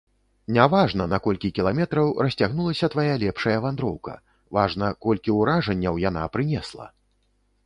[0.55, 4.17] Няважна, на колькі кіламетраў расцягнулася твая лепшая вандроўка,
[4.59, 6.93] важна, колькі уражанняў яна прынесла!